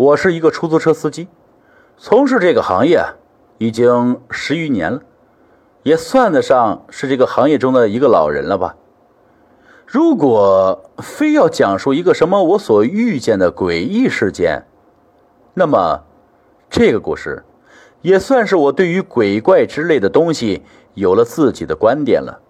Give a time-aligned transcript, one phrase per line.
[0.00, 1.28] 我是一个出租车司机，
[1.98, 3.04] 从事这个行业
[3.58, 5.02] 已经十余年了，
[5.82, 8.76] 也算得上是这个行业中的一个老人了吧。
[9.86, 14.64] 如果非要讲述一个什么我所遇见的诡异事件，
[15.52, 16.02] 那么
[16.70, 17.44] 这个故事
[18.00, 20.62] 也算是我对于鬼怪之类的东西
[20.94, 22.40] 有了自己的观点了。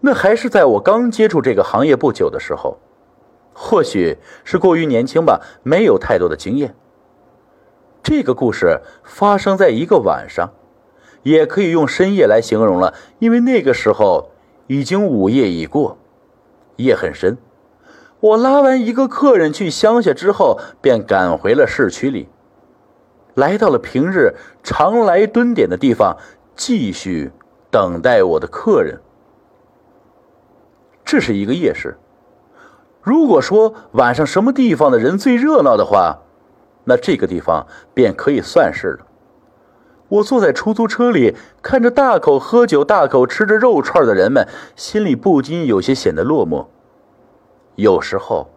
[0.00, 2.78] 那还是在我刚接触这个行业不久的时候。
[3.60, 6.76] 或许是过于年轻吧，没有太多的经验。
[8.04, 10.52] 这个故事发生在一个晚上，
[11.24, 14.30] 也可以用深夜来形容了，因为那个时候
[14.68, 15.98] 已经午夜已过，
[16.76, 17.36] 夜很深。
[18.20, 22.28] 我拉完一个客人去乡下之后，便赶回了市区里，
[23.34, 26.16] 来到了平日常来蹲点的地方，
[26.54, 27.32] 继续
[27.72, 29.00] 等待我的客人。
[31.04, 31.98] 这是一个夜市。
[33.08, 36.18] 如果说晚上什么地方的人最热闹的话，
[36.84, 39.06] 那这个地方便可以算是了。
[40.08, 44.46] 我坐在出租车里，看着大口喝酒、大口吃着肉串的人们，
[44.76, 46.66] 心里不禁有些显得落寞。
[47.76, 48.50] 有时候，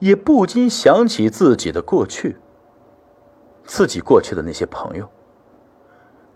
[0.00, 2.38] 也不禁想起自己的过去，
[3.64, 5.08] 自己过去的那些朋友。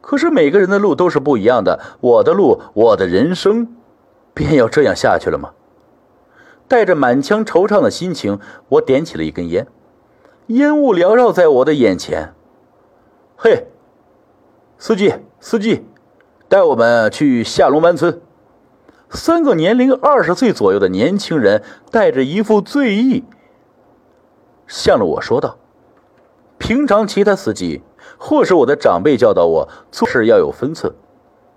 [0.00, 3.74] 可是每个人的路都是不一样的，我的路，我的人生，
[4.32, 5.50] 便要这样下去了吗？
[6.68, 9.66] 带着满腔惆怅的心情，我点起了一根烟，
[10.48, 12.32] 烟雾缭绕在我的眼前。
[13.36, 13.66] 嘿，
[14.78, 15.84] 司机，司机，
[16.48, 18.20] 带我们去下龙湾村。
[19.10, 23.22] 三个年龄二十岁左右的年轻人带着一副醉意，
[24.66, 25.58] 向着我说道
[26.58, 27.82] ：“平常其他司机
[28.18, 30.92] 或是我的长辈教导我做事要有分寸，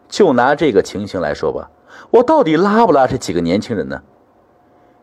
[0.08, 1.72] 就拿这个情形来说吧，
[2.12, 4.04] 我到底拉不拉这几个年轻人呢？”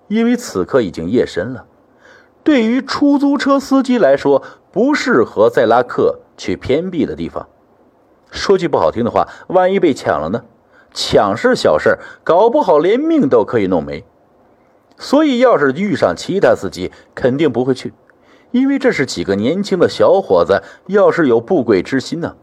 [0.08, 1.66] 因为此刻已经夜深了，
[2.44, 7.48] 对于出租车司机来说，不适合再拉客去偏僻的地方。
[8.30, 10.44] 说句不好听的话，万一被抢了呢？
[10.92, 14.04] 抢是小事，搞不好连命都可以弄没。
[14.96, 17.92] 所以，要是遇上其他司机，肯定不会去，
[18.50, 22.36] 因为这是几个年轻的小伙子，要是有不轨之心呢？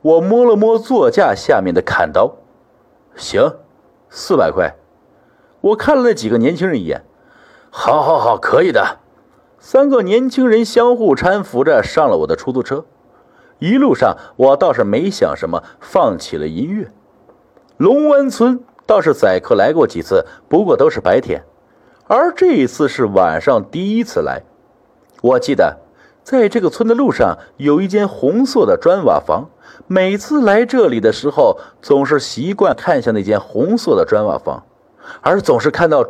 [0.00, 2.36] 我摸了摸座驾下面的砍刀，
[3.16, 3.56] 行，
[4.08, 4.77] 四百块。
[5.68, 7.04] 我看了那几个年轻人一眼，
[7.70, 8.98] 好，好，好，可以的。
[9.58, 12.84] 三个年轻人相互搀扶着上了我的出租车。
[13.58, 16.88] 一路上，我倒是没想什么，放起了音乐。
[17.76, 21.44] 龙湾村倒是载客来过几次，不过都是白天，
[22.06, 24.42] 而这一次是晚上第一次来。
[25.20, 25.78] 我记得，
[26.22, 29.50] 在这个村的路上有一间红色的砖瓦房，
[29.86, 34.62] 每次来这里的时候，总是习惯看向那间红色的砖瓦房。
[35.20, 36.04] 而总是看到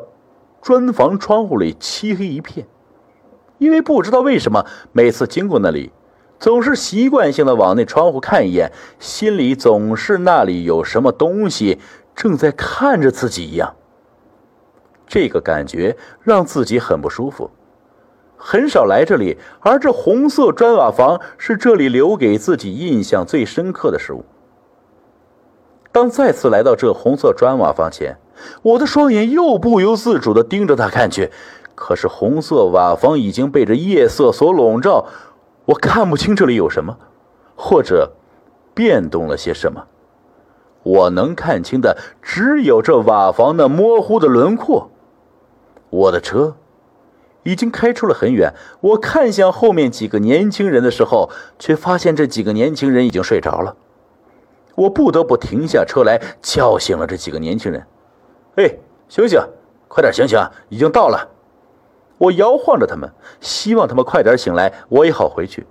[0.61, 2.67] 砖房窗户里漆黑一片，
[3.59, 5.93] 因为不知道为什么，每次经过那里，
[6.39, 11.79] 总是习惯性的往那窗户看一眼，心里总是那里有什么东西
[12.15, 13.75] 正在看着自己一样。
[15.07, 17.51] 这个感觉让自己很不舒服，
[18.37, 24.25] 很少来这里，而这红色砖瓦房是这里留给自己印象最深刻的事物。
[25.91, 28.17] 当再次来到这红色砖瓦房前。
[28.63, 31.31] 我的双眼又不由自主地盯着他看去，
[31.75, 35.07] 可是红色瓦房已经被这夜色所笼罩，
[35.67, 36.99] 我看不清这里有什么，
[37.57, 38.13] 或者
[38.75, 39.87] 变动了些什么。
[40.83, 44.91] 我能看清的只有这瓦房那模糊的轮廓。
[45.91, 46.57] 我的车
[47.43, 53.77] 已经开出了很远，我看向后面几个年轻人的时候，却发现这几个年轻人已经睡着了。
[54.75, 57.85] 我不得不停下车来，叫醒了这几个年轻人。
[58.59, 58.77] 哎，
[59.09, 59.41] 醒醒，
[59.87, 60.37] 快点醒醒，
[60.69, 61.29] 已经到了。
[62.19, 63.09] 我摇晃着他们，
[63.41, 65.65] 希望他们快点醒来，我也好回去。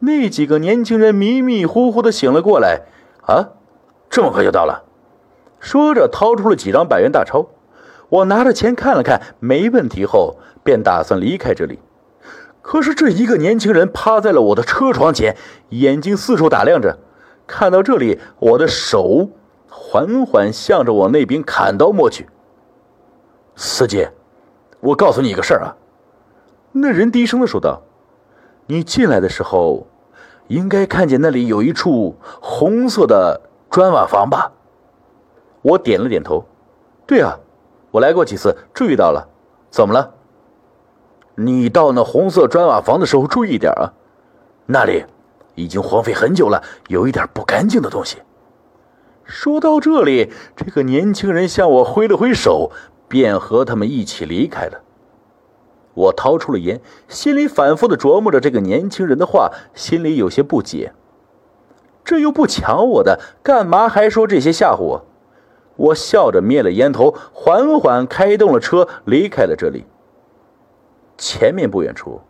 [0.00, 2.82] 那几个年轻人迷迷糊糊的醒了过来。
[3.22, 3.52] 啊，
[4.10, 4.84] 这么快就到了？
[5.58, 7.46] 说着，掏出了几张百元大钞。
[8.10, 11.78] 我拿着钱看了看，没问题后，便打算离开这里。
[12.60, 15.38] 可是这一个年轻人趴在了我的车窗前，
[15.70, 16.98] 眼睛四处打量着。
[17.46, 19.30] 看到这里，我的手。
[19.94, 22.28] 缓缓向着我那边砍刀摸去。
[23.54, 24.08] 司机，
[24.80, 25.76] 我告诉你一个事儿啊！
[26.72, 27.80] 那人低声的说道
[28.66, 29.86] ：“你进来的时候，
[30.48, 34.50] 应该看见那里有一处红色的砖瓦房吧？”
[35.62, 36.44] 我点了点头
[37.06, 37.38] ：“对啊，
[37.92, 39.28] 我来过几次，注意到了。
[39.70, 40.12] 怎么了？
[41.36, 43.94] 你到那红色砖瓦房的时候注意点啊，
[44.66, 45.04] 那里
[45.54, 48.20] 已经荒废很久了，有一点不干净的东西。”
[49.24, 52.70] 说到这里，这个年轻人向我挥了挥手，
[53.08, 54.82] 便和他们一起离开了。
[55.94, 60.92] 我掏出了烟，心里反复的琢磨着这个年轻人的话，心里有些不解。
[62.04, 65.04] 这又不抢我的，干嘛还说这些吓唬我？
[65.76, 69.86] 我笑着灭了烟头，缓缓开动了车，离开了这里。
[71.16, 72.20] 前面不远处，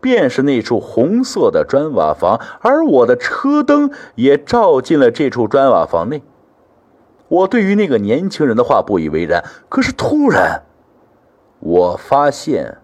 [0.00, 6.22] 便是那处红色的砖瓦房，而我的车灯也照进了这处砖瓦房内。
[7.30, 10.62] 我对于那个年轻人的话不以为然，可是突然，
[11.60, 12.76] 我发现。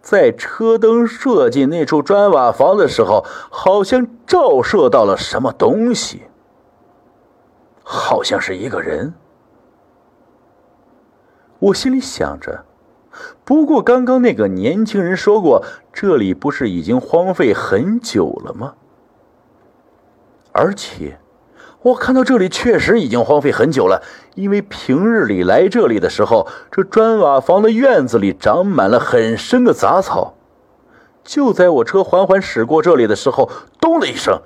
[0.00, 6.22] 在车灯射进那处砖瓦房的时候，好像照射到了什么东西，
[7.82, 9.12] 好像是一个人。
[11.58, 12.64] 我心里想着，
[13.44, 15.62] 不过刚刚那个年轻人说过，
[15.92, 18.76] 这里不是已经荒废很久了吗？
[20.52, 21.18] 而且。
[21.82, 24.02] 我看到这里确实已经荒废很久了，
[24.34, 30.34] 因为平日里来这里的时候，这砖瓦房的院子里长满了很深的杂草。
[31.22, 33.48] 就在我车缓缓驶过这里的时候，
[33.80, 34.42] 咚的一声，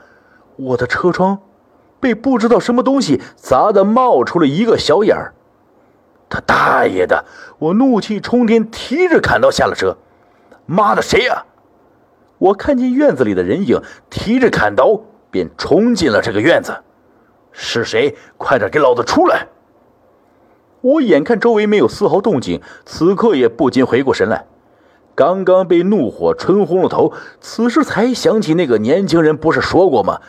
[0.56, 1.38] 我的车窗
[2.00, 5.32] 被不知道什么东西砸得冒出了一个小眼儿。
[6.28, 7.24] 他大爷的！
[7.58, 9.96] 我怒气冲天，提着砍刀下了车。
[10.66, 11.44] 妈的，谁呀？
[12.38, 13.80] 我看见院子里的人影，
[14.10, 15.00] 提着砍刀
[15.30, 16.74] 便冲进了这个院子。
[17.52, 18.16] 是谁？
[18.36, 19.48] 快点给老子出来！
[20.80, 24.46] 我眼看周围没有丝毫动静，此刻也不禁回过神来。
[25.14, 30.20] 刚刚被怒火冲昏了头，此时才想起那个年轻人不是说过吗？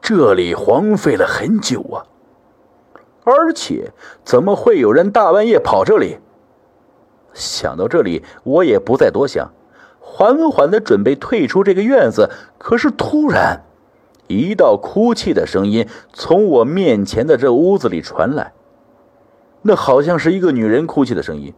[0.00, 2.06] 这里荒废了很久啊！
[3.24, 3.90] 而且
[4.24, 6.18] 怎么会有人大半夜跑这里？
[7.32, 9.50] 想到这里，我也不再多想，
[9.98, 12.30] 缓缓的准备退出这个院子。
[12.56, 13.64] 可是突然……
[14.28, 18.52] 一道哭泣的声音从我面前的这屋子里传来，
[19.62, 21.52] 那好像是一个女人哭泣的声音。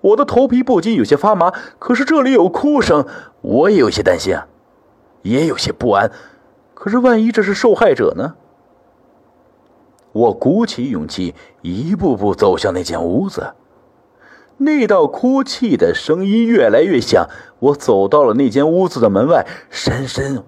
[0.00, 1.52] 我的头皮不禁有些发麻。
[1.78, 3.06] 可是这里有哭声，
[3.40, 4.46] 我也有些担心啊，
[5.22, 6.10] 也有些不安。
[6.74, 8.34] 可是万一这是受害者呢？
[10.12, 13.54] 我鼓起勇气，一步步走向那间屋子。
[14.58, 17.28] 那道哭泣的声音越来越响。
[17.58, 20.42] 我走到了那间屋子的门外，深深。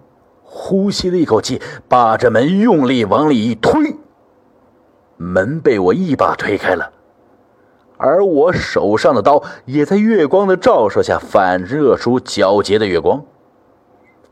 [0.60, 3.96] 呼吸了一口气，把这门用力往里一推，
[5.16, 6.90] 门被我一把推开了，
[7.96, 13.25] 而我手上的刀也在月光的照射下反射出皎洁的月光。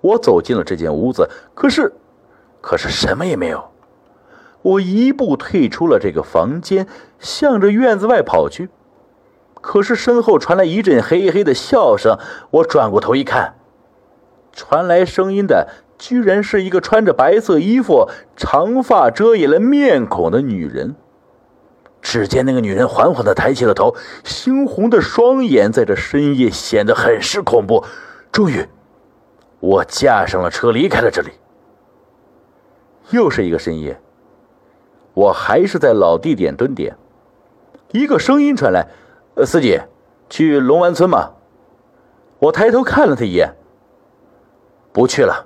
[0.01, 1.95] 我走进了这间屋子，可是，
[2.61, 3.71] 可是什么也没有。
[4.63, 6.89] 我一步退出了这个房间，
[7.21, 8.69] 向着院子外跑去，
[9.61, 12.19] 可是身后传来一阵嘿嘿的笑声。
[12.51, 13.55] 我转过头一看，
[14.53, 15.69] 传来声音的。
[15.99, 20.95] 居然是一个穿着白色衣服、长发遮掩了面孔的女人。
[22.03, 27.85] 只见那个女人缓缓的抬起了头，猩红的双眼在这深夜显得很是恐怖。
[28.31, 28.65] 终于，
[29.59, 31.31] 我驾上了车，离开了这里。
[33.11, 34.01] 又是一个深夜，
[35.15, 36.97] 我还是在老地点蹲点。
[37.93, 38.89] 一个声音传来
[39.35, 39.81] ：“呃，司机，
[40.29, 41.33] 去龙湾村吗？”
[42.39, 43.55] 我抬头看了他一眼，
[44.93, 45.46] 不去了。